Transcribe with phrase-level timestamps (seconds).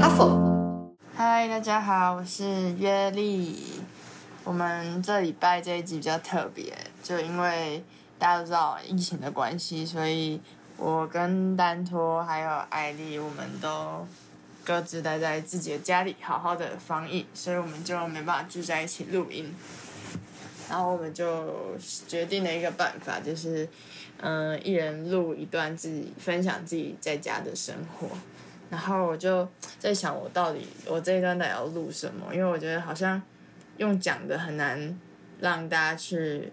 [0.00, 0.94] 阿佛。
[1.14, 3.80] 嗨，大家好，我是约丽。
[4.44, 7.82] 我们这礼拜这一集比较特别，就因为
[8.18, 10.40] 大家都知道疫情的关系，所以
[10.76, 14.06] 我跟丹托还有艾丽，我们都
[14.64, 19.52] 各自待在自己的家里，好好的防疫，所以我们就没办法聚在一起录音。
[20.68, 21.76] 然后我们就
[22.06, 23.68] 决定了一个办法，就是
[24.18, 28.08] 嗯、一人录一段自己分享自己在家的生活。
[28.68, 32.34] 然后我就在想，我到底我这一段到底要录什么？
[32.34, 33.20] 因为我觉得好像
[33.76, 34.98] 用讲的很难
[35.40, 36.52] 让大家去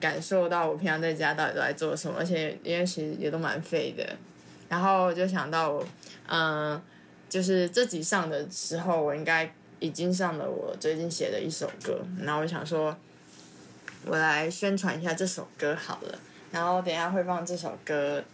[0.00, 4.16] 感受到我平常在家到底都在做什么，而且因为其实也都蛮废的。
[4.68, 5.86] 然后我就想到我，
[6.26, 6.80] 嗯，
[7.28, 12.00] 就是这集上的时候，我应该已经上了我最近写的一首歌。
[12.20, 12.96] 然后我想说，
[14.06, 16.18] 我来宣传一下这首歌好了。
[16.50, 18.24] 然后等下会放这首歌。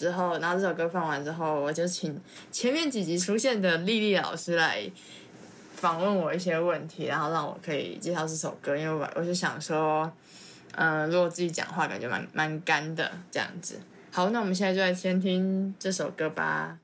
[0.00, 2.18] 之后，然后这首歌放完之后，我就请
[2.50, 4.90] 前面几集出现的丽丽老师来
[5.74, 8.74] 访问我一些问题，然后让我可以介绍这首歌。
[8.74, 10.10] 因为我我就想说，
[10.76, 13.78] 嗯、如果自己讲话感觉蛮蛮干的这样子。
[14.10, 16.78] 好，那我们现在就来先听这首歌吧。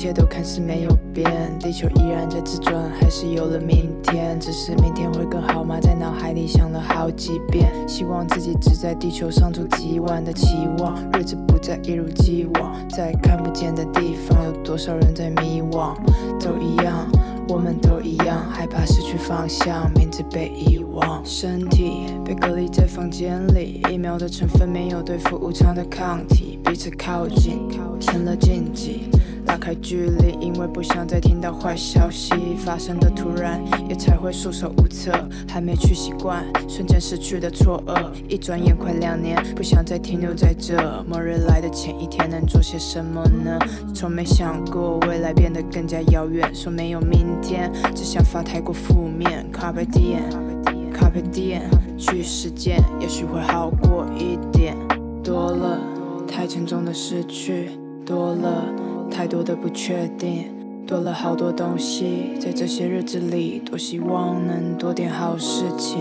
[0.00, 4.40] 一切都看似没有变，地球依然在自转，还是有了明天。
[4.40, 5.78] 只是明天会更好吗？
[5.78, 12.74] 在脑海里想了好几遍，希望自己只在地球上住几晚的期望，日子不再一如既往。
[12.88, 15.94] 在看不见的地方，有多少人在迷惘？
[16.42, 17.06] 都一样，
[17.46, 27.68] 我们都一样，害怕失去方向，名字被遗忘，身体被隔离在房间里，疫苗的成分没有对付无常的抗体，彼此靠近
[28.00, 29.10] 成了禁忌。
[29.50, 35.10] 拉开距离，因为不想再听到坏消息发生的突然，也才会束手无策。
[35.48, 41.04] 还没去习惯瞬间失去的错愕，一转眼快两年，不想再停留在这。
[41.08, 43.58] 末日来的前一天能做些什么呢？
[43.92, 49.44] 从没想过未来变得更加遥远，说没有明天，这想法太过负面。
[49.52, 51.62] Carpe diem，Carpe diem，
[51.98, 54.76] 去实践，也许会好过一点。
[55.24, 55.80] 多了
[56.28, 57.70] 太沉重的失去，
[58.06, 58.99] 多了。
[59.10, 60.46] 太多的不确定，
[60.86, 65.98] 多了好多东西，在这些日子里，多希望能多点好事情。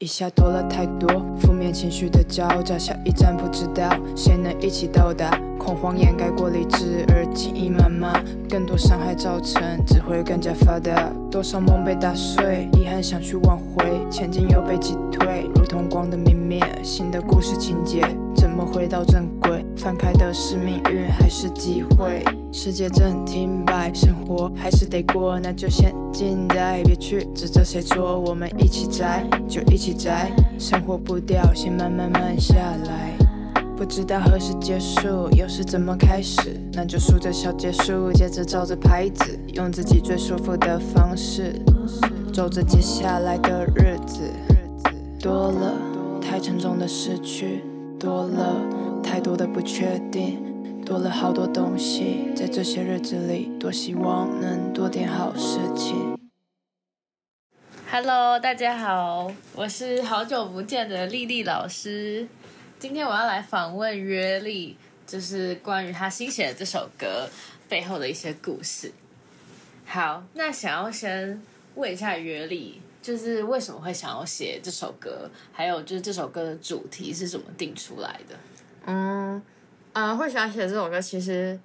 [0.00, 1.08] 一下多了太多
[1.40, 5.40] 负面情绪的交杂，下一站不知道谁能一起到达。
[5.58, 11.10] 恐慌掩盖过理智，而记忆满满，更多伤害造成，只会更加发达。
[11.30, 16.60] 多少梦被打碎，遗憾想去挽回，前进又被击退，如同光的明灭。
[16.82, 18.02] 新的故事情节，
[18.72, 19.64] 回到正轨？
[19.76, 22.24] 翻开的是命运还是机会？
[22.52, 32.54] 世界正停摆，生活还是得过，那就先静待，别去指责谁错，我们一起宅，就一起宅，生活步调先慢慢慢下
[32.86, 33.12] 来。
[33.76, 41.54] 不知道何时结束，又是怎么开始，那就数着小结束，接着照着牌子，用自己最舒服的方式，
[42.32, 44.22] 走着接下来的日子。
[45.20, 45.74] 多了
[46.20, 47.62] 太沉重的失去，
[47.98, 50.46] 多了太多的不确定。
[50.84, 56.16] 多了好多东西，在这些日子里，多希望能多点好事情。
[57.90, 62.26] Hello，大家好，我是好久不见的丽丽老师。
[62.78, 67.28] 今天我要来访问约丽，就是关于她新写的这首歌
[67.68, 68.92] 背后的一些故事。
[69.84, 71.42] 好，那想要先
[71.74, 75.30] 问一下约丽，就是为什么会想要写这首歌？
[75.52, 78.34] 还有就是这首歌的主题是怎么定出来的？
[78.86, 79.42] 嗯。
[79.94, 81.58] 嗯，会想写这首歌，其实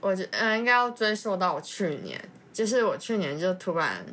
[0.00, 2.20] 我觉嗯应该要追溯到我去年，
[2.52, 4.04] 就是我去年就突然，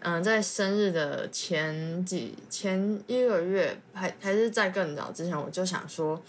[0.00, 6.20] 嗯，在生日的前几前一个月，还还是在更早之前，我就想说，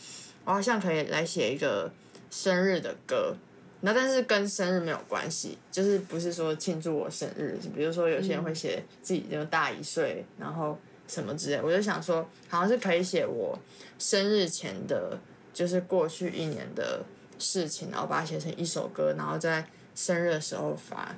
[0.46, 1.92] 我好像可以来写一个
[2.30, 3.36] 生日的歌，
[3.82, 10.78] 那但是跟生日没有关系，就是不是说庆祝我生日，比如说有些人会写自己就大一岁，然后
[11.08, 13.58] 什么之类，我就想说，好像是可以写我
[13.98, 15.18] 生日前的。
[15.52, 17.04] 就是过去一年的
[17.38, 21.14] 事情，然后把它写成一首歌，然后在生日的时候发。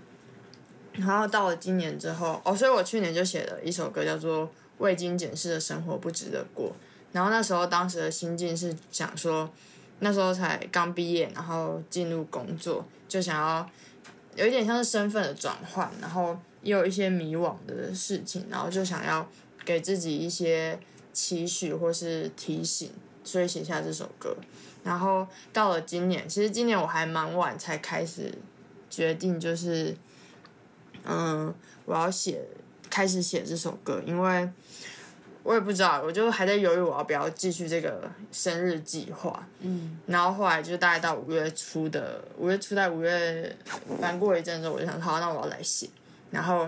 [0.94, 4.46] 然后到了今年之后，哦，所以我去年就写了一首歌，叫做
[4.80, 6.69] 《未经检视的生活不值得过》。
[7.12, 9.48] 然后那时候当时的心境是想说，
[10.03, 13.69] 那时候才刚毕业，然后进入工作，就想要
[14.36, 19.27] 有一点像是身份的转换，然后也有一些迷惘的事情，然后就想要
[19.63, 20.80] 给自己一些
[21.13, 22.92] 期许或是提醒，
[23.24, 24.36] 所以写下这首歌。
[24.83, 28.33] 然后到了今年，其实今年我还蛮晚才开始
[28.89, 29.95] 决定，就是
[31.06, 31.53] 嗯，
[31.86, 32.42] 我要写，
[32.89, 34.50] 开始写这首歌，因为
[35.44, 39.48] 我也不知道，我就还在犹豫我要不要继续这个生日计划。
[39.60, 43.56] 嗯，然后后来就大概到五月初的五月初，在五月
[44.00, 45.90] 翻过一阵子，我就想，好，那我要来写。
[46.30, 46.68] 然后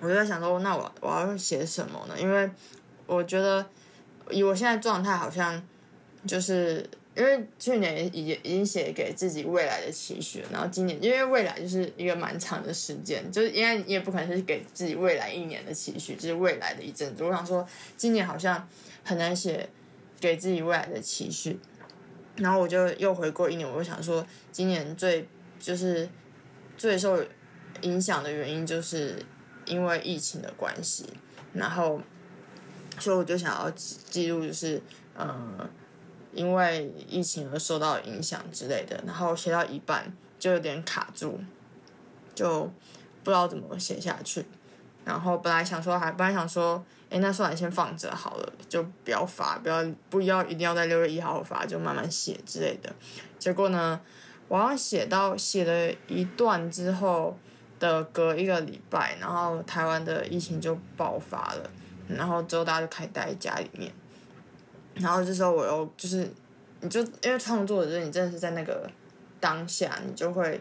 [0.00, 2.14] 我就在想说，那我我要写什么呢？
[2.18, 2.50] 因为
[3.06, 3.64] 我觉得
[4.30, 5.62] 以我现在状态，好像
[6.26, 6.88] 就是。
[7.16, 17.24] 因为去年已经已经写给自己未来的期许，然后今年因为未来就是一个蛮长的时间，就是因为你也不可能是给自己未来一年的期许，就是未来的一阵子。
[17.24, 17.66] 我想说，
[17.96, 18.68] 今年好像
[19.02, 19.66] 很难写
[20.20, 21.58] 给自己未来的期许，
[22.36, 25.26] 然后我就又回过一年，我就想说，今年最
[25.58, 26.06] 就是
[26.76, 27.24] 最受
[27.80, 29.16] 影响的原因，就是
[29.64, 31.06] 因为疫情的关系，
[31.54, 31.98] 然后
[32.98, 34.82] 所以我就想要记录，就是
[35.18, 35.66] 嗯。
[36.36, 41.40] 因为疫情而受到影响之类的，然后写到一半就有点卡住，
[42.34, 42.70] 就
[43.24, 44.44] 不知道怎么写下去。
[45.04, 52.92] 然后本来想说还本来想说，哎，那算了，先放着好了，就不要发，不要不要一定要在六月一号发，就慢慢写之类的。
[53.38, 54.00] 结果呢，
[54.48, 57.38] 我要写到写了一段之后
[57.78, 61.70] 的隔一个礼拜，然后台湾的疫情就爆发了，
[62.08, 63.92] 然后之后大家就开始待在家里面。
[64.98, 66.26] 然后这时候我又就是，
[66.80, 68.90] 你就因为创作的时候，你真的是在那个
[69.38, 70.58] 当下，你就会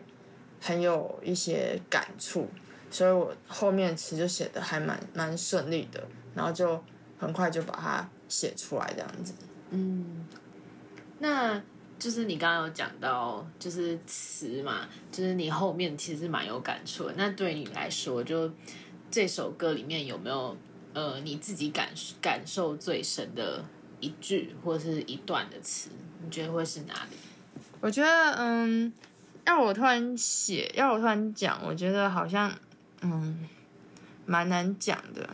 [0.60, 2.46] 很有一些感触，
[2.92, 6.04] 所以我后面词就写的还蛮蛮顺利的，
[6.36, 6.84] 然后就
[7.18, 9.34] 很快就把它写出来这样子。
[9.70, 10.28] 嗯，
[11.20, 11.62] 那
[11.98, 17.14] 就是你刚刚有讲到就是词嘛，就是你后面其实蛮有感触的。
[17.16, 18.52] 那对你来说，就
[19.10, 20.58] 这首歌里面有没有
[20.94, 21.90] 呃你自己感
[22.22, 23.64] 感受最深的？
[24.06, 25.90] 一句或是一段的词，
[26.24, 27.18] 你觉得会是哪里？
[27.82, 28.94] 我觉得，嗯，
[29.46, 32.54] 要我突然写，要我突然讲，我觉得好像，
[33.02, 33.48] 嗯，
[34.28, 35.28] 蛮难讲的。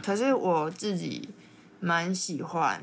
[0.00, 1.28] 可是我自己
[1.80, 2.80] 蛮喜欢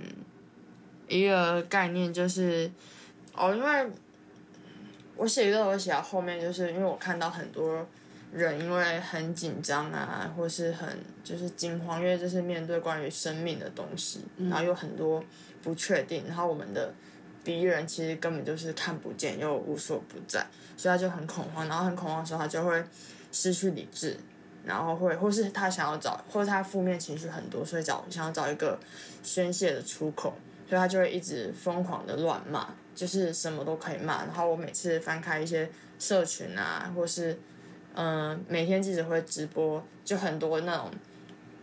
[1.08, 2.70] 一个概念，就是
[3.34, 3.90] 哦，因为
[5.16, 7.88] 我写一个，我写到后面，就是因为我看到很多。
[8.34, 10.88] 人因为很紧张啊，或是很
[11.22, 15.22] 就是惊慌，因为这是面对关于生命的东西，然后有很多
[15.62, 16.94] 不确定，然后我们的
[17.44, 20.48] 敌人其实根本就是看不见又无所不在，
[20.78, 22.82] 所以他就很恐慌，然后很恐慌的时候他就会
[23.34, 24.18] 失去理智，
[24.64, 28.80] 然后会或是他想要找，或是他负面情绪很多，所以找想要找一个
[29.22, 30.34] 宣泄的出口，
[30.70, 35.70] 所以他就会一直疯狂的乱骂，就是什么都可以骂，然后我每次翻开一些
[36.00, 37.38] 社群啊，或是。
[37.94, 40.90] 嗯，每天记者会直播，就很多那种，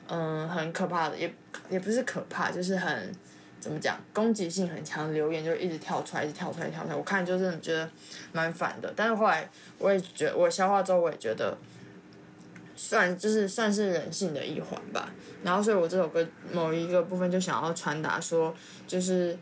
[0.09, 1.35] 嗯，很可怕的，也
[1.71, 3.11] 也不是可怕，就是很
[3.59, 7.89] 怎么讲，攻击性很强留言就一直跳出来，一直跳出来，跳出来，我看就是觉得
[8.33, 8.93] 蛮烦的。
[8.95, 9.49] 但是后来
[9.79, 11.57] 我也觉得，我消化之后，我也觉得
[12.77, 15.11] 算就是算是人性的一环吧。
[15.43, 18.55] 然后，所以我这首歌某一个部分就想要传达说，
[18.87, 19.35] 就是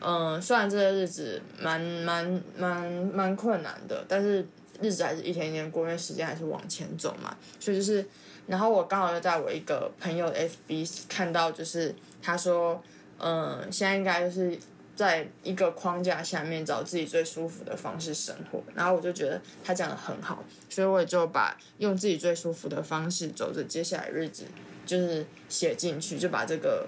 [0.00, 4.44] 嗯，虽然这个日子蛮蛮蛮蛮困难的，但是。
[4.80, 7.36] 日子还是一天一天过，因为时间还是往前走嘛。
[7.60, 8.04] 所以就是，
[8.46, 12.82] 然后我刚好又在我一个朋友的 FB 看到，就是他说，
[13.18, 14.58] 嗯，现在应该就是
[14.96, 18.62] 在一个框架下面找自己最舒服的方式生活。
[18.74, 24.44] 然后我就觉得他讲的很好，所以我也就把用自己最舒服的方式走着接下来日子，
[24.84, 26.86] 就是写进去，就把这个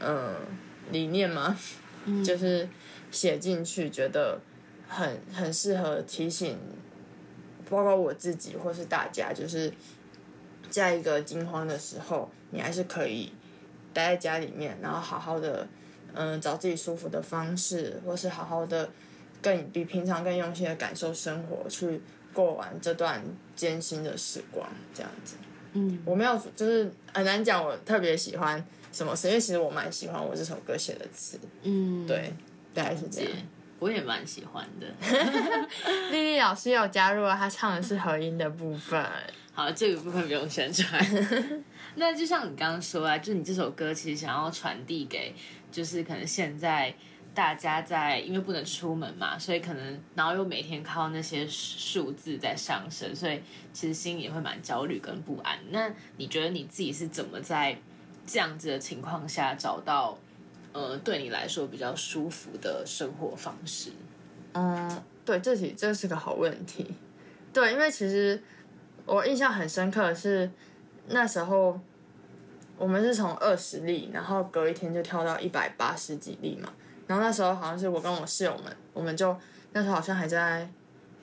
[0.00, 0.34] 嗯
[0.90, 1.56] 理念嘛，
[2.24, 2.68] 就是
[3.10, 4.40] 写进去，觉得
[4.86, 6.58] 很很适合提醒。
[7.70, 9.72] 包括我自己或是大家，就是
[10.70, 13.32] 在一个惊慌的时候，你还是可以
[13.92, 15.66] 待在家里面，然后好好的，
[16.12, 18.88] 嗯，找自己舒服的方式，或是好好的
[19.42, 22.00] 更比平常更用心的感受生活，去
[22.32, 23.22] 过完这段
[23.54, 25.36] 艰辛的时光，这样子。
[25.72, 31.38] 嗯，我没有，就是很难讲，我特别喜欢什么词，因为其实我蛮喜欢我这首歌写的词。
[31.62, 32.32] 嗯，对，
[32.72, 33.32] 大概是这样。
[33.78, 34.86] 我也蛮喜欢的，
[36.10, 39.04] 丽丽老师有加入了，她唱的是和音的部分。
[39.54, 41.00] 好，这个部分不用宣传。
[41.96, 45.34] 那就像你刚刚说啊，就你这首歌其实想要传递给，
[45.70, 46.94] 就是可能现在
[47.34, 53.40] 大家在因为不能出门嘛，所以可能然后又每天靠那些数字在上升，所以
[53.72, 55.58] 其实心里也会蛮焦虑跟不安。
[55.70, 57.76] 那你觉得你自己是怎么在
[58.26, 60.18] 这样子的情况下找到？
[60.78, 63.90] 呃，对你来说比较舒服的生活方式。
[64.52, 66.94] 嗯，对，这题这是个好问题。
[67.52, 68.40] 对，因为其实
[69.04, 70.48] 我印象很深刻的是
[71.08, 71.80] 那时候，
[72.76, 76.72] 我们是从二十例，然后隔一天就跳到一百八十几例嘛。
[77.08, 79.36] 然后那时候好像是我跟我室友们，我们就
[79.72, 80.70] 那时候好像还在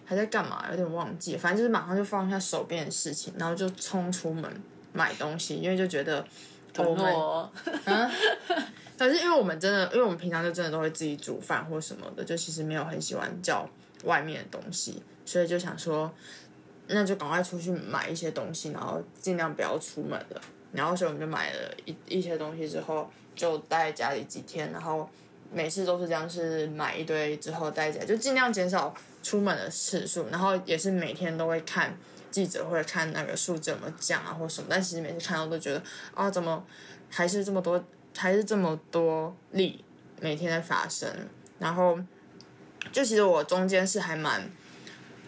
[0.04, 1.38] 还在干嘛，有点忘记。
[1.38, 4.52] 反正就是马上就放下手边的事情，然后就冲出门
[4.92, 6.26] 买东西，因为就觉得
[6.78, 7.06] 我们
[7.86, 8.12] 啊，
[8.98, 13.70] 但是因为我们真的，因为我们平常就真的都会自己煮饭或什么的，就其实没有很喜欢叫
[14.04, 16.12] 外面的东西，所以就想说，
[16.88, 20.42] 那就赶快出去买一些东西，然后尽量不要出门了。
[20.72, 24.72] 然后所以我们就买了一一些东西之后，就待在家里几天。
[24.74, 25.10] 然后
[25.54, 30.28] 每次都是这样，是买一堆之后待在家，就尽量减少出门的次数。
[30.30, 31.98] 然后也是每天都会看
[32.30, 34.68] 记者会，看那个数字怎么降啊或什么。
[34.70, 35.82] 但其实每次看到都觉得
[36.14, 36.62] 啊，怎么
[37.10, 37.82] 还是这么多，
[38.18, 39.84] 还是这么多例
[40.20, 41.10] 每天在发生。
[41.58, 41.98] 然后
[42.92, 44.50] 就其实我中间是还蛮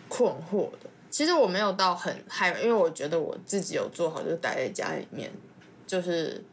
[0.09, 0.89] 困惑的。
[1.09, 5.31] 其实我没有到很害怕，因为我觉得我自己有做好，就待在家里面，
[5.87, 6.43] 就是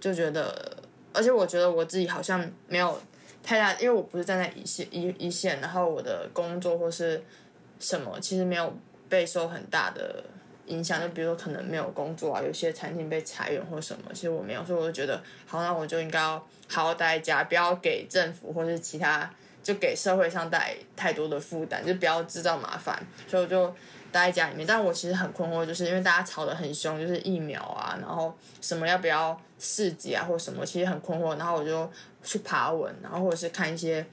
[0.00, 0.82] 就觉得，
[1.12, 3.00] 而且我觉得我自己好像没有
[3.42, 7.22] 太大，因为我不是站在一线一一线，然后我的工作或是
[7.78, 8.76] 什么，其实没有
[9.08, 10.24] 备受很大的
[10.70, 11.00] 影响。
[11.00, 19.30] 就比如说可能没有工作啊，有些餐厅被裁员或什么，其实我没有，所以我就觉得，好，那我就应该要好好待在家，不要给政府或是其他
[19.62, 23.74] 就给社会上带太多的负担，就不要制造麻烦，所以我就。
[24.12, 31.38] 待在家里面，但我其实很困惑，就是因为大家吵得很凶，就是疫苗啊，然后什么要不要试剂啊，或什么，其实很困惑。
[31.38, 31.88] 然后我就
[32.24, 34.04] 去爬文，然后或者是看一些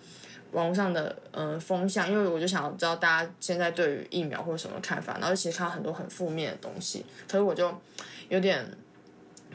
[0.58, 5.18] 网络上的嗯、呃、风向，因为我就想知道大家现在对于疫苗或者什么看法。
[5.20, 7.72] 然后其实看到很多很负面的东西，可是我就
[8.30, 8.66] 有点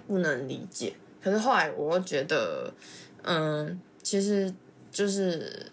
[0.06, 0.92] 不能理解。
[1.22, 2.72] 可是后来我又觉得，
[3.24, 4.52] 嗯，其实
[4.90, 5.66] 就是。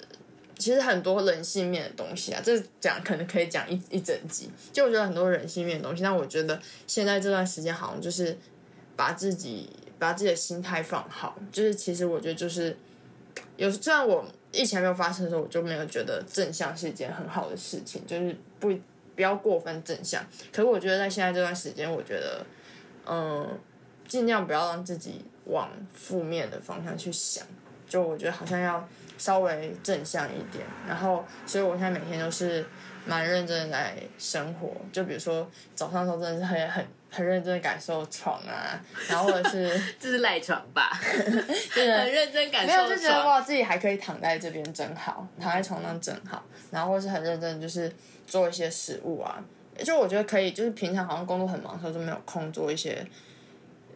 [0.59, 4.50] 其实很多人性面的东西啊，这讲可能可以讲一一整集。
[4.74, 8.38] 就我觉得很多人性面的东西，但我觉得现在这段时间好像就是
[8.98, 11.39] 把自己把自己的心态放好。
[11.50, 12.75] 就是其实我觉得就是
[13.55, 18.70] 有，虽然我疫情还没有发生的时候，我就没有觉得正向是一件很好的事情，就是不
[19.15, 20.24] 不要过分正向。
[20.51, 22.46] 可是我觉得在现在这段时间，我觉得
[23.06, 23.60] 嗯，
[24.08, 27.46] 尽量不要让自己往负面的方向去想。
[27.88, 28.88] 就我觉得好像要。
[29.20, 32.65] 稍微正向一点，然后，所以我现在每天都是
[33.06, 34.72] 蛮认真的在生活。
[34.94, 40.92] 就比如说早上的时候，真的是很很很认真的感受床啊，然后或者是 这是赖床吧，
[41.74, 42.68] 对， 很认真感受。
[42.68, 46.44] 没有就觉得哇，自己还可以躺在这边真好，躺在床上真好。
[46.72, 47.92] 然后或是很认真，就是
[48.28, 49.44] 做一些食物啊。
[49.84, 53.06] 就我觉得可以，就是平常好像工作很忙的时候就没有空做一些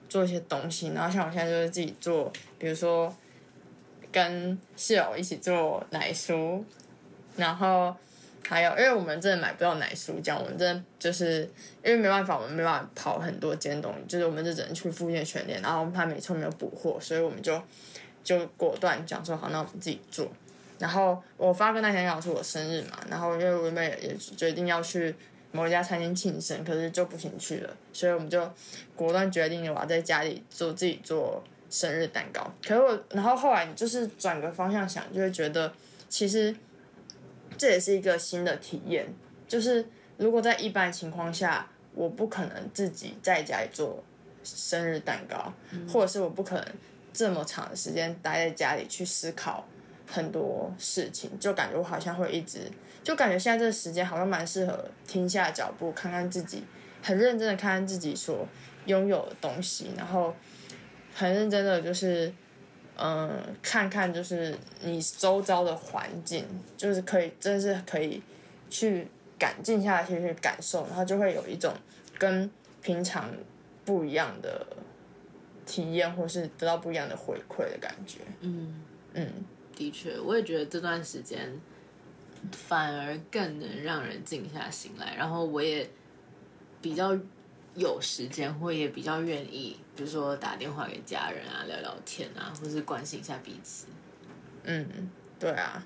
[0.10, 0.90] 做一些东西。
[0.96, 3.14] 然后像我现在就是自己做，比如说。
[4.12, 6.64] 跟室友一起做奶酥，
[7.36, 7.96] 然后
[8.48, 11.42] 还有，因为我们真的买不到奶酥酱，我们真的就是
[11.84, 17.62] 因为没办法，我们没办法跑很多间东西，就是我们就只能去附近的全联，然后怕每次没有补货，所以我们就
[18.24, 20.28] 就果断讲说好，那我们自己做。
[20.80, 25.16] 然后我发个那天刚好是我生日嘛，然后因为我妹也决定要去
[25.52, 28.52] 某一家餐厅庆生，可是就不行去了，所以我们就
[28.96, 31.44] 果断决定我要在家里做自己做。
[31.70, 35.74] 生日蛋糕，可是我，然后后来就是转个方向想，就会觉得
[36.08, 36.56] 其实
[37.64, 39.08] 这也是一个新的体验。
[39.48, 39.86] 就是
[40.18, 44.04] 如果在一般情况下，我不可能自己在家里做
[44.44, 46.66] 生日蛋糕，嗯、或者是我不可能
[47.14, 49.66] 这么长的时间待在家里去思考
[50.06, 52.70] 很多事情，就感觉我好像会一直，
[53.02, 56.66] 就感觉现在这个时间好像蛮适合停下脚步，看看自己，
[57.02, 58.46] 很认真的看看自己所
[58.88, 60.36] 拥有的东西，然后。
[61.16, 62.34] 很认真的，就是，
[62.98, 66.46] 嗯，看看就是你周遭的环境，
[66.78, 68.22] 就是可以，真是可以
[68.70, 69.08] 去
[69.38, 71.74] 感静下心去感受，然后就会有一种
[72.18, 72.50] 跟
[72.82, 73.30] 平常
[73.84, 74.66] 不一样的
[75.66, 78.20] 体验，或是得到不一样的回馈的感觉。
[78.42, 78.82] 嗯
[79.14, 79.28] 嗯，
[79.76, 81.60] 的确，我也觉得这段时间
[82.52, 85.90] 反而更能让人静下心来，然后我也
[86.82, 87.18] 比较。
[87.76, 93.88] 有时间或也比较愿意，比如说打电话给家人啊，聊聊天啊，或是关心一下彼此。
[94.64, 95.10] 嗯，
[95.40, 95.84] 对啊。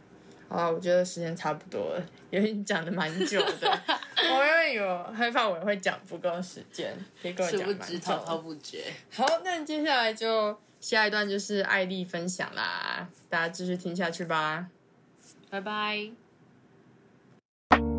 [0.50, 3.82] 好啊，我觉得时间差不多了，因为你讲的蛮久的。
[4.18, 8.00] 我因为有害怕我会讲不够时间，可以跟我讲蛮久。
[8.00, 8.86] 滔滔不绝。
[9.12, 14.68] 好，那你接下来就下一段就是艾丽分享啦，大家继续听下去吧。
[15.50, 16.10] 拜拜。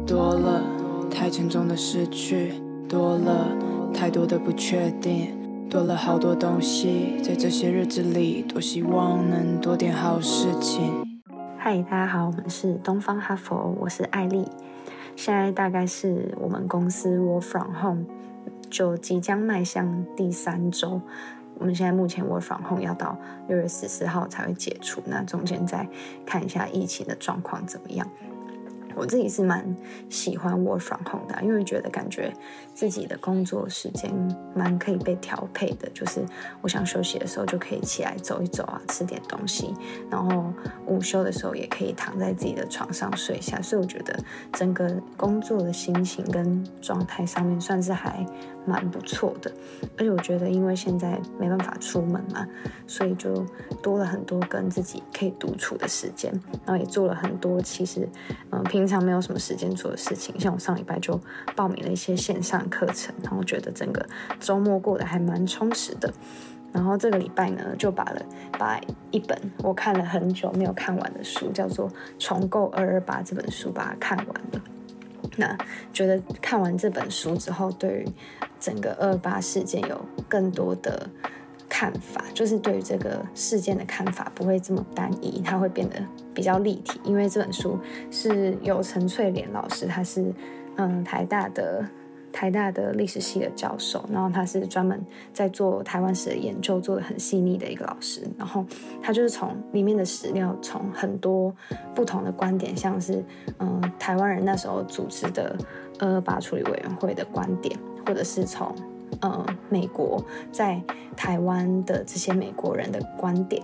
[0.06, 3.54] 多了太沉重的失去，多了。
[3.94, 5.37] 太多的不确定，
[5.70, 11.20] 多了好多东西，在这些日子里，多希望能多点好事情。
[11.58, 14.48] 嗨，大家好，我们是东方哈佛，我是艾丽。
[15.14, 18.06] 现在大概是我们公司 Work from Home
[18.70, 21.02] 就即将迈向第三周。
[21.58, 25.86] 我们现在目前 work from home 要到六月十四号才会解除，那中间再
[26.24, 28.08] 看一下疫情的状况怎么样。
[28.98, 29.64] 我自己是蛮
[30.10, 32.32] 喜欢 work from home 的，因为觉得感觉
[32.74, 34.12] 自己的工作时间
[34.54, 36.20] 蛮可以被调配的，就是
[36.60, 39.72] 我想休息的时候就可以起来走一走啊，吃点东西，
[40.10, 40.52] 然后
[40.86, 44.18] 午休的时候也可以躺在自己的床上睡下，所以我觉得
[44.52, 48.26] 整个工作的心情跟状态上面算是还
[48.66, 49.52] 蛮不错的。
[49.96, 52.46] 而且我觉得，因为现在没办法出门嘛，
[52.86, 53.46] 所以就
[53.82, 56.32] 多了很多跟自己可以独处的时间，
[56.66, 58.08] 然后也做了很多其实
[58.50, 58.62] 嗯。
[58.68, 61.20] 平常没有什么时间做的事情，像我上礼拜就
[61.54, 64.04] 报名了一些线上课程，然后觉得整个
[64.40, 66.12] 周末过得还蛮充实的。
[66.72, 68.22] 然后这个礼拜呢，就把了
[68.58, 68.80] 把
[69.10, 74.62] 一本我看了很久没有看完的书，叫做《重构二二八》这本书，把它看完了。
[75.36, 75.56] 那
[75.92, 78.08] 觉得看完这本书之后，对于
[78.58, 81.08] 整个二二八事件有更多的。
[81.68, 85.96] 看法就是对于这个事件的看法不会这么单一，它会变得
[86.32, 86.98] 比较立体。
[87.04, 87.78] 因为这本书
[88.10, 90.32] 是由陈翠莲老师，他是
[90.76, 91.84] 嗯台大的
[92.32, 94.98] 台大的历史系的教授，然后他是专门
[95.32, 98.22] 在做台湾史的研究，做的很细腻的一个老师。
[98.38, 98.64] 然后
[99.02, 101.54] 他就是从里面的史料，从很多
[101.94, 103.22] 不同的观点，像是
[103.58, 105.54] 嗯台湾人那时候组织的
[105.98, 108.74] 二二八处理委员会的观点，或者是从。
[109.20, 110.80] 呃，美国在
[111.16, 113.62] 台湾的这些美国人的观点，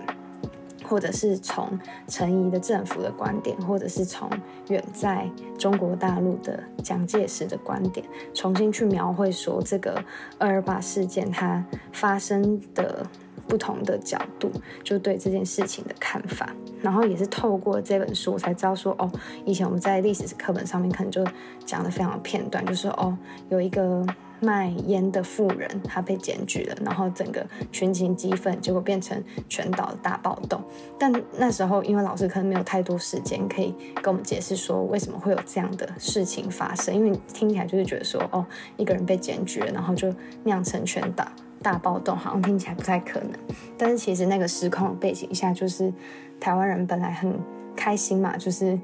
[0.87, 4.29] 或者是从陈仪的政府的观点，或者是从
[4.67, 10.03] 远在中国大陆的蒋介石的观点，重新去描绘说这个
[10.37, 13.05] 二二八事件它发生的
[13.47, 14.51] 不同的角度，
[14.83, 16.49] 就对这件事情的看法。
[16.81, 19.09] 然后也是透过这本书，我才知道说，哦，
[19.45, 21.25] 以前我们在历史课本上面可能就
[21.65, 23.17] 讲的非常片段，就是哦，
[23.49, 24.05] 有一个。
[24.45, 30.61] 卖烟的妇人，他被检举了，然后整个群情激愤，结果变成全岛大暴动。
[30.99, 38.45] 但那时候，因为老师可能没有太多时间可以跟我们解释说为什么会有这样的事情发生，因为听起来就是觉得说，哦，
[38.77, 41.27] 一个人被检举了，然后就酿成全岛
[41.63, 43.31] 大暴动，好像听起来不太可能。
[43.77, 45.91] 但是其实那个时空的背景下，就是
[46.39, 47.33] 台湾人本来很
[47.75, 48.79] 开心嘛，就是。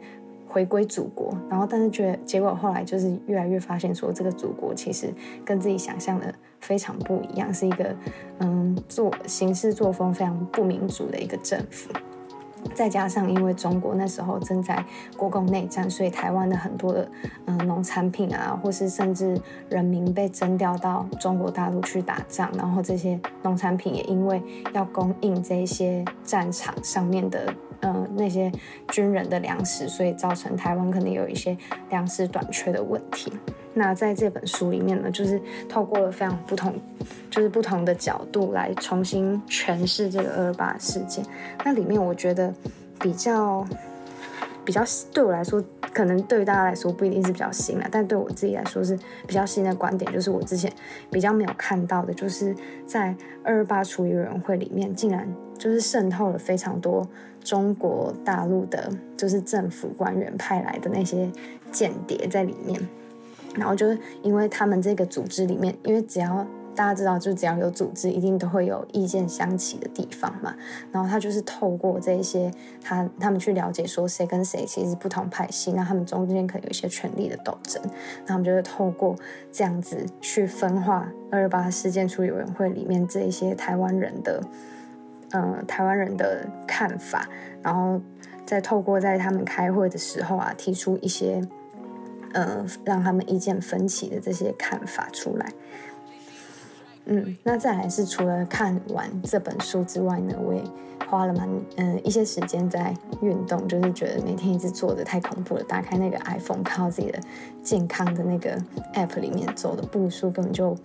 [0.51, 5.07] 回归祖国，然后但是觉得结果后来就是越来越发现说，这个祖国其实
[5.45, 7.95] 跟自己想象的非常不一样，是一个
[8.39, 11.89] 嗯做行事作风非常不民主的一个政府。
[12.73, 14.83] 再加上因为中国那时候正在
[15.17, 17.07] 国共内战，所以台湾的很多的
[17.45, 24.41] 嗯农产品啊，或是甚至人民被征调到中国大陆去打仗，然后这些农产品也因为
[24.73, 27.53] 要供应这些战场上面的。
[27.83, 28.51] 嗯，那些
[28.89, 31.57] 军人的粮食，所以造成台湾可能有一些
[31.89, 33.33] 粮食短缺的问题。
[33.73, 36.73] 那在这本书里面呢，就是透过了非常不同，
[37.29, 41.25] 就是不同的角度来重新诠释这个二二八事件。
[41.63, 42.53] 那里面我觉得
[42.99, 43.65] 比较
[44.65, 50.71] 比较对我来说，可能对于大家来说不一定是比较新的，但对我自己来说是比较新的观点，就是我之前
[51.09, 52.55] 比较没有看到的，就是
[52.85, 57.07] 在二二八处理委员会里面，竟然就是渗透了非常多。
[57.43, 61.27] 中国大陆的，就是政府官员派来的那些
[61.71, 62.79] 间谍在里面，
[63.55, 70.55] 然后就是因为他们这个组织里面，因为只要大家知道，就只要有组织，一定都会有意见相齐的地方嘛。
[70.91, 77.81] 然后他就是透过这些，他他们去了解说谁跟谁其实不同派系，那他们中间可能有一些权力的斗争，
[78.21, 79.15] 那他们就会透过
[79.51, 84.41] 这样子去分化二二八事件处理委员会里面这一些台湾人的。
[85.33, 87.25] 呃，台湾人的看法，
[87.61, 88.01] 然后
[88.45, 91.41] 再透过在他们开会的时候啊，提出一些
[92.33, 95.53] 呃让他们意见分歧的这些看法出来。
[97.05, 100.63] 嗯，那再来是除了看完这本书之外呢，我也
[101.09, 107.19] 花了蛮嗯、呃、一些时间在运动，就是觉得每天一直坐着太恐怖了，打开那个 iPhone，靠自己的
[107.63, 108.57] 健康的那个
[108.93, 110.75] App 里面走的步数根本就。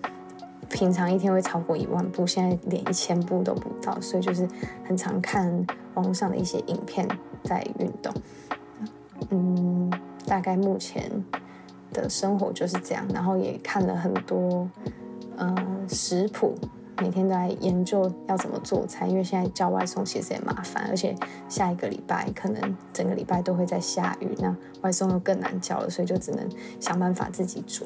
[0.68, 4.48] 平常一天会超过一万步，现在连一千步都不到，所以就是
[4.84, 7.06] 很常看网络上的一些影片
[7.44, 8.12] 在运动。
[9.30, 9.88] 嗯，
[10.26, 11.10] 大概目前
[11.92, 14.68] 的生活就是这样，然后也看了很多
[15.36, 15.54] 呃
[15.88, 16.54] 食谱，
[17.00, 21.14] 每天都在研究要怎么做菜，因为现在叫外送其实也麻烦，而且
[21.48, 26.48] 下一个礼拜可能整个礼拜都会在下雨，那外送又更难叫了，所以就只能
[26.80, 27.84] 想办法自己煮。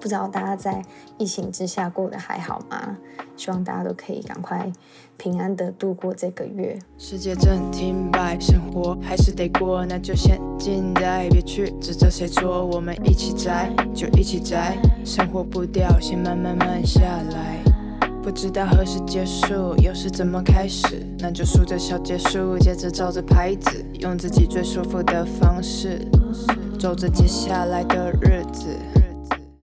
[0.00, 0.84] 不知道大家在
[1.16, 2.98] 疫情之下过得还好吗？
[3.36, 4.70] 希望大家都可以赶快
[5.16, 6.78] 平安的度过这个月。
[6.98, 17.00] 世界正停摆，生活还是得过，那就先静待，别去指责谁错，我们一起宅就一起宅，生活步调先慢慢慢下
[17.32, 17.58] 来。
[18.22, 21.06] 不知道何时结束，又是怎么开始？
[21.18, 26.00] 那就数着小结束，接着照着牌子，用自己最舒服的方式，
[26.78, 28.78] 走着接下来的日子。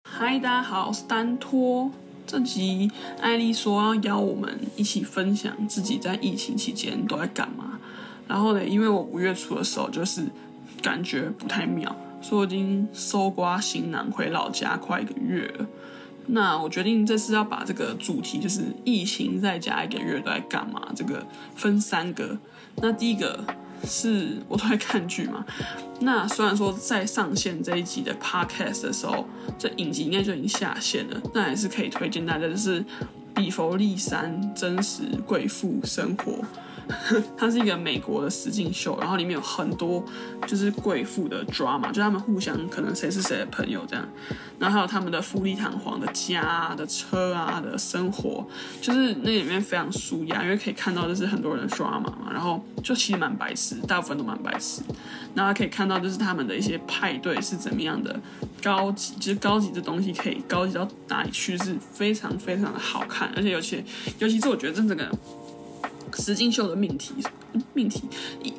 [0.09, 1.90] 嗨，大家好，我是丹托。
[2.26, 7.78] 这集艾莉说要邀我们一起分享自己在疫情期间都在干嘛。
[8.26, 10.24] 然后呢，因为我五月初的时候就是
[10.82, 15.66] 感觉不太妙，所以我已经收刮行囊回老家快一个月了。
[16.26, 22.36] 那我决定这次要把这个主题，就是疫情在家一个月都在干嘛，这个分三个。
[22.78, 23.44] 那第一个
[23.84, 25.44] 是我都在看剧嘛。
[26.00, 29.26] 那虽然说在上线这一集的 podcast 的时候，
[29.58, 32.80] 这影集应该就已经下线了，那也是可以推荐大家，就是
[33.34, 36.32] 《比佛利山真实贵妇生活》。
[37.37, 40.05] 它是一个美国的实境秀，然后里面有很多
[40.46, 44.09] 就是贵妇的 drama，就他们互相可能谁是谁的朋友这样，
[44.59, 48.46] 然后还有他们的富丽堂皇的家、的车啊的生活，
[48.81, 54.83] 就是那里面非常舒压，因为可以看到就是很多人的 drama 嘛，然后就其实蛮白痴，大部分都蛮白痴，
[55.35, 58.18] 然后可以看到就是他们的一些派对是怎么样的
[58.62, 63.85] 高级，就是高级的东西可以高级到哪里去，是非常非常的好看，而且尤其
[64.18, 65.11] 尤其是我觉得这整个。
[66.14, 67.14] 石进秀的命题，
[67.75, 68.03] 命题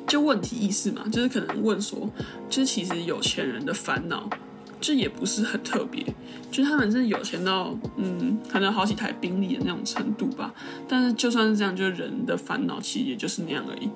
[0.06, 2.10] 就问题意识嘛，就是可能问说，
[2.48, 4.28] 就是其实有钱人的烦恼，
[4.80, 6.04] 这也不是很特别，
[6.50, 10.54] 就是他们是有钱到嗯，可能好几台宾利的那种程度吧。
[10.88, 13.88] 但是就算是这样，就是人的烦恼其实也就是那样而已。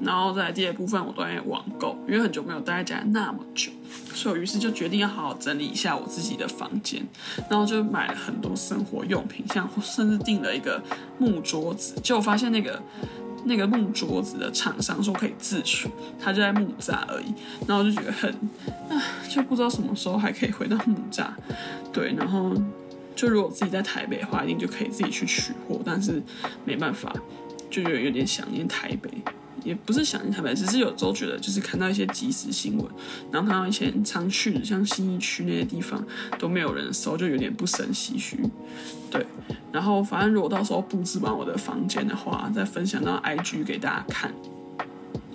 [0.00, 3.70] 然后在第二部分，我都在网购，因为很久没有待在家那么久，
[4.14, 7.06] 所以我于是就决定要好好整理一下我自己的房间，
[7.50, 10.82] 然后就买了很多生活用品，像甚至订了一个
[11.18, 12.82] 木桌子，结果发现那个
[13.44, 17.34] 那个木桌子的厂商说可以自取，他就在木栅而已，
[17.66, 18.30] 然后我就觉得很，
[18.88, 21.28] 啊，就不知道什么时候还可以回到木栅，
[21.92, 22.52] 对，然后
[23.14, 26.22] 就如果自己在台北的话，一定就可以自己去取货，但是
[26.64, 27.12] 没办法，
[27.70, 29.10] 就觉得有点想念台北。
[29.64, 32.86] 也不是想念台北，只是有时候觉得就是看到一些即时新闻，
[33.30, 36.04] 然后看到以前常去的像信义区那些地方
[36.38, 38.38] 都没有人的时候，就有点不胜唏嘘。
[39.10, 39.26] 对，
[39.72, 44.32] 然后反正如果到时候布置完我的房间的话，再分享到 IG 给大家看。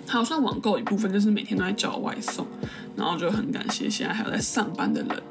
[0.08, 2.46] 好像网购一部分就是每天都在叫外送，
[2.96, 5.22] 然后就很感谢现在还有在上班的人，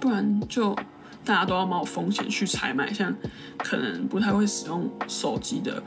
[0.00, 0.76] 不然就。
[1.24, 3.14] 大家都要冒风险去采买，像
[3.58, 5.82] 可能不太会使用手机的，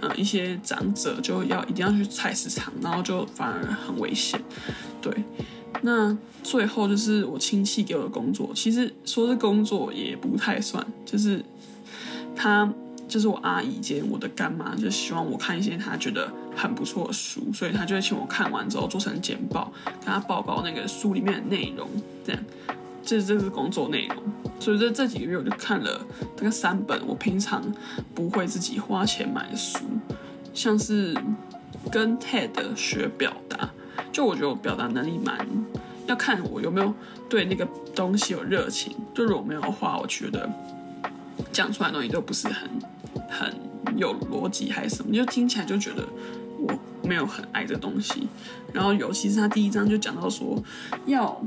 [0.00, 4.40] 呃，一些长者就要一定要去菜市场，然后就反而很危险。
[5.00, 5.12] 对，
[5.82, 11.44] 那最后就是我亲戚给我的工作，其实说是工作也不太算，就是
[12.34, 12.72] 他
[13.06, 21.88] 就是我阿姨兼我的干妈，就希望我看一些他觉得很不错的书，所以他就会请我看完之后做成简报，跟他报告那个书里面的内容，
[22.24, 22.42] 这样。
[23.02, 24.16] 这这是工作内容，
[24.60, 27.62] 所以这这几个月我就看了大概三本我平常
[28.14, 29.78] 不会自己花钱买的书，
[30.54, 31.16] 像是
[31.90, 33.70] 跟 TED 学表达，
[34.12, 35.46] 就我觉得我表达能力蛮，
[36.06, 36.92] 要看我有没有
[37.28, 40.48] 对那个东西有热情，就如果没有的话，我觉得
[41.50, 42.68] 讲出来的东西都不是很
[43.28, 43.54] 很
[43.96, 46.06] 有逻辑还是什么，就听起来就觉得
[46.58, 48.28] 我没有很爱这东西，
[48.72, 50.62] 然后尤其是他第一章就讲到说
[51.06, 51.42] 要。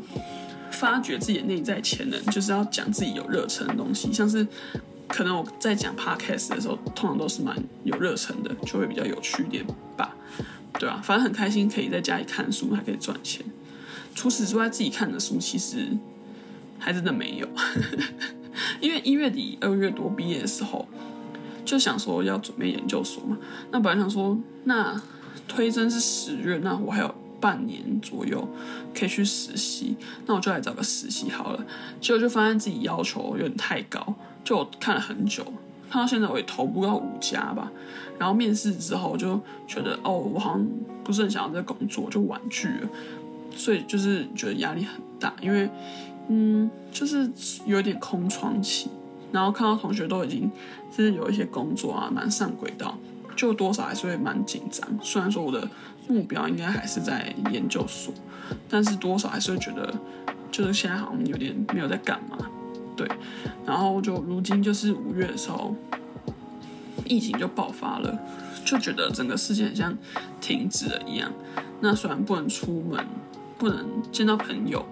[0.84, 4.12] 发掘自己的内在潜能，就是要讲自己有热忱的东西。
[4.12, 4.46] 像是
[5.08, 9.65] 可能我在讲 podcast 的时候，通常都是蛮有热忱的，就会比较有趣点
[9.96, 10.13] 吧。
[10.78, 13.46] 对啊，反正很开心可以在家里看书，还可以赚钱。
[14.13, 15.88] 除此之外，自己看的书其实
[16.78, 17.48] 还真的没有，
[18.82, 20.86] 因为一月底、二月多毕业的时候，
[21.63, 23.38] 就想说要准备研究所嘛。
[23.72, 25.02] 那本来想说，那
[25.48, 27.22] 推甄是十月，那我还有。
[27.43, 28.47] 半年左右
[28.97, 31.65] 可以去实习，那我就来找个实习好了。
[31.99, 35.43] 结果就发现自己要求有点太高，就我看了很久，
[35.89, 37.69] 看到现在我也投不到五家吧。
[38.17, 40.65] 然后面试之后就觉得，哦，我好像
[41.03, 42.89] 不是很想要这个工作，就婉拒了。
[43.53, 45.69] 所以就是觉得压力很大，因为
[46.29, 47.29] 嗯，就是
[47.65, 48.89] 有点空窗期。
[49.34, 50.49] 然后看到同学都已经
[50.95, 52.97] 就是有一些工作啊，蛮上轨道，
[53.36, 54.88] 就多少还是会蛮紧张。
[55.01, 55.67] 虽然说我的。
[56.08, 58.13] 目标应该还是在研究所，
[58.70, 59.94] 但是多少还是会觉得，
[60.52, 62.38] 就是现在好像有点没有在干嘛，
[62.96, 63.10] 对。
[63.66, 65.76] 然后就如今就是五月的时候，
[67.06, 68.20] 疫情就爆发了，
[68.66, 69.98] 就觉得整个世界很像
[70.42, 71.32] 停止了一样。
[71.80, 73.06] 那虽然不能出门，
[73.58, 74.86] 不能见到朋友，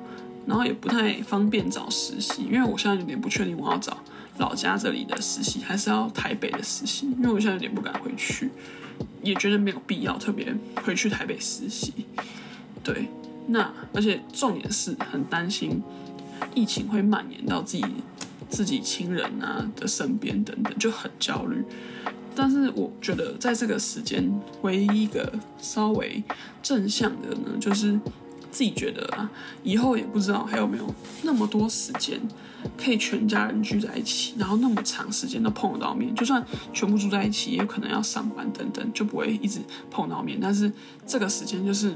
[0.45, 3.97] 然后也不太方便找实习，因为我现在有点不确定我要找
[4.37, 8.49] 老家这里的实习，还是要台北的实习，因为我现在有点不敢回去。
[9.23, 11.93] 也觉得没有必要特别回去台北实习，
[12.83, 13.07] 对，
[13.47, 15.81] 那而且重点是很担心
[16.53, 17.85] 疫情会蔓延到自己
[18.49, 21.63] 自己亲人啊的身边等等，就很焦虑。
[22.33, 26.23] 但是我觉得在这个时间，唯一一个稍微
[26.63, 27.99] 正向的呢，就是
[28.49, 29.29] 自己觉得啊，
[29.63, 32.19] 以后也不知道还有没有那么多时间
[32.77, 36.13] 可以全家人聚在一起，然后那么长时间都碰得到面。
[36.15, 36.43] 就算
[36.73, 40.37] 全部住在一起，也有可能要上班等等，就不会一直碰到面。
[40.41, 40.71] 但是
[41.05, 41.95] 这个时间就是，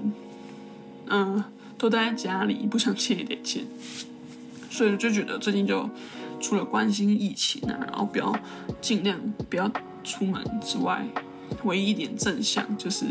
[1.08, 1.43] 嗯，
[1.78, 3.65] 都待在家里，不想见也得见。
[4.69, 5.89] 所以就觉得最近就
[6.39, 8.38] 除了关心疫情啊，然后不要
[8.82, 9.71] 尽量不要。
[10.08, 11.04] 出门之外，
[11.63, 13.08] 唯一一点正向就是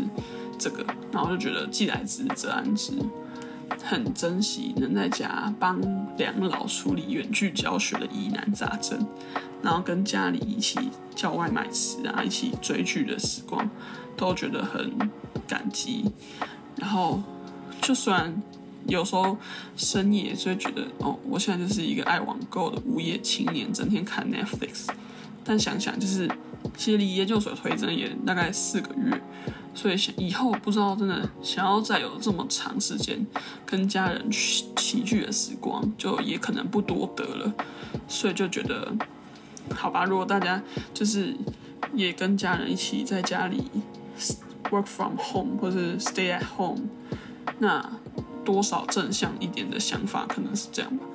[0.57, 2.93] 这个，然后就觉得既来之则安之，
[3.83, 5.79] 很珍惜能在家帮
[6.17, 9.05] 两老处理远距教学的疑难杂症，
[9.61, 10.79] 然后跟家里一起
[11.15, 13.69] 叫外卖吃啊，一起追剧的时光，
[14.17, 14.91] 都觉得很
[15.47, 16.11] 感激。
[16.77, 17.21] 然后
[17.81, 18.33] 就算
[18.87, 19.37] 有时候
[19.75, 24.87] 深夜就会觉得，哦，我现在就是一个爱网购的无业青年，整天看 Netflix，
[25.43, 26.29] 但想想就是。
[26.75, 29.21] 其实离研究所推荐也大概四个月，
[29.73, 33.25] 所以想以后不知道真的想要再有这么长时间
[33.65, 37.53] 跟家人齐聚的时光，就也可能不多得了。
[38.07, 38.93] 所以就觉得，
[39.73, 40.61] 好吧，如果大家
[40.93, 41.35] 就是
[41.93, 43.63] 也跟家人一起在家里
[44.69, 46.81] work from home 或是 stay at home，
[47.59, 47.87] 那
[48.43, 51.05] 多少正向一点的想法可能是这样吧，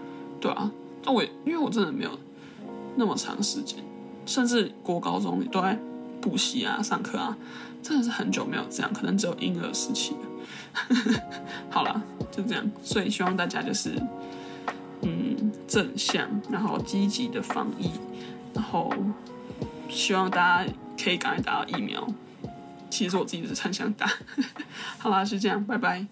[0.41, 0.71] 对啊。
[1.05, 2.19] 那我因为我真的没有
[2.97, 3.79] 那么长时间。
[4.31, 5.77] 甚至国高中里都在
[6.21, 7.37] 补习啊、上课啊，
[7.83, 10.15] 真的是很久没有这样，可能只有婴儿时期。
[11.69, 12.65] 好了，就这样。
[12.81, 14.01] 所以希望大家就是，
[15.03, 17.91] 嗯，正向，然后积极的防疫，
[18.55, 18.95] 然后
[19.89, 22.07] 希望大家可以赶快打疫苗。
[22.89, 24.09] 其实我自己是很想打。
[24.99, 26.07] 好啦，就这样，拜拜。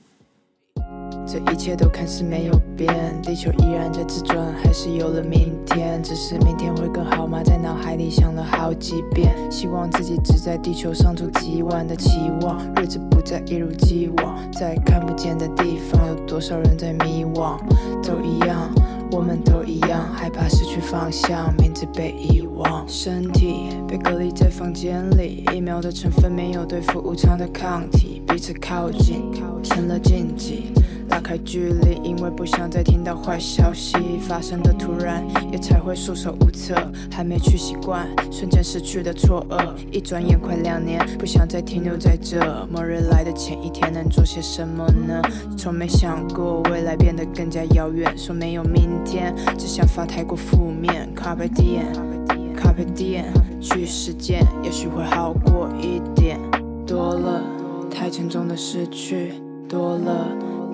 [1.31, 2.89] 这一切都看似没有变，
[3.23, 6.03] 地球依然在自转，还是有了明天。
[6.03, 7.43] 只是明天会更好吗？
[7.45, 14.39] 在脑海里想了好几遍，希望自己只在地球上住几万的期望，日子不再一如既往。
[14.53, 17.59] 在看不见的地方，有多少人在迷惘？
[18.03, 18.73] 都一样，
[19.13, 29.31] 我们都一样，害怕失去方向，名字被遗忘，身体被隔离在房间里，疫苗的成分没有对付无常的抗体，彼此靠近
[29.63, 30.73] 成了禁忌。
[31.09, 33.97] 拉开距离，因为不想再听到坏消息。
[34.21, 36.75] 发生的突然，也才会束手无策。
[37.11, 39.75] 还没去习惯，瞬间失去的错愕。
[39.91, 42.41] 一转眼快两年，不想再停留在这。
[42.71, 45.21] 末日来的前一天，能做些什么呢？
[45.57, 48.17] 从没想过未来变得更加遥远。
[48.17, 51.09] 说没有明天，这想法太过负面。
[51.17, 53.25] Carpe diem，Carpe diem，
[53.61, 56.39] 去实践，也许会好过一点。
[56.87, 57.43] 多了
[57.91, 59.35] 太沉重的失去，
[59.69, 60.27] 多了。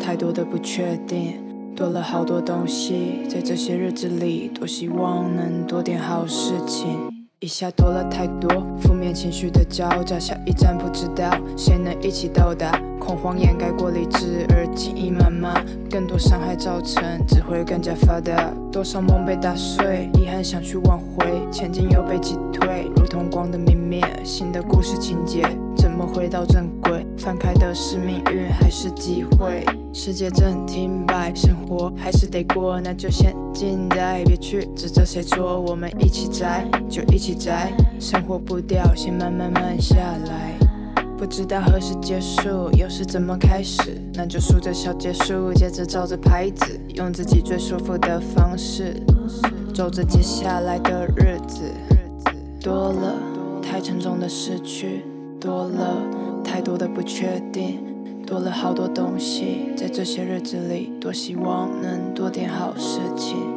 [0.05, 1.41] 太多的不确定，
[1.75, 6.91] 多了好多东西，在这些日子里，多希望能多点好事情。
[7.41, 12.79] 一下多了太多负面情绪的交杂，下一站不知道谁能一起到达。
[13.01, 18.53] 恐慌掩盖过理智，而记忆慢慢，更多伤害造成，只会更加发达。
[18.71, 24.03] 多少梦被打碎，遗憾想去挽回，前进又被击退，如同光的泯灭。
[24.23, 27.07] 新的故事情节，怎么回到正轨？
[27.19, 29.65] 翻开的是命运还是机会？
[29.93, 35.61] 世界正停摆，生活还是得过，那就先静待，别去指责谁错。
[35.61, 40.55] 我们一起宅，就一起宅，生活步调先慢慢慢下来。
[41.17, 44.03] 不知道何时结束，又是怎么开始？
[44.15, 49.01] 那就数着小结束，接着照着牌子，用自己最舒服的方式，
[49.73, 51.63] 走着接下来的日子。
[52.61, 53.15] 多了
[53.63, 55.05] 太沉重的失去，
[55.45, 57.79] 多了太多的不确定，
[58.27, 63.54] 多了好多东西，在这些日子里，多希望能多点好事情。